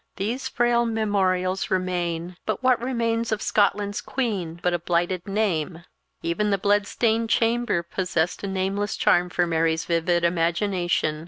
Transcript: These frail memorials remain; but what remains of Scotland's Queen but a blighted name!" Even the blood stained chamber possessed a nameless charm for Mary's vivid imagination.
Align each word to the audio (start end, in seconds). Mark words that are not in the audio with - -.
These 0.15 0.47
frail 0.49 0.83
memorials 0.87 1.69
remain; 1.69 2.35
but 2.47 2.63
what 2.63 2.81
remains 2.81 3.31
of 3.31 3.39
Scotland's 3.39 4.01
Queen 4.01 4.59
but 4.63 4.73
a 4.73 4.79
blighted 4.79 5.27
name!" 5.27 5.83
Even 6.23 6.49
the 6.49 6.57
blood 6.57 6.87
stained 6.87 7.29
chamber 7.29 7.83
possessed 7.83 8.41
a 8.41 8.47
nameless 8.47 8.97
charm 8.97 9.29
for 9.29 9.45
Mary's 9.45 9.85
vivid 9.85 10.23
imagination. 10.23 11.19